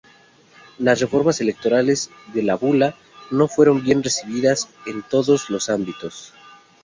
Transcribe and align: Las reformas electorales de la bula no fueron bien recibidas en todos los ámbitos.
Las 0.79 0.99
reformas 0.99 1.41
electorales 1.41 2.09
de 2.33 2.41
la 2.41 2.55
bula 2.55 2.95
no 3.29 3.47
fueron 3.47 3.83
bien 3.83 4.01
recibidas 4.01 4.67
en 4.87 5.03
todos 5.03 5.51
los 5.51 5.69
ámbitos. 5.69 6.33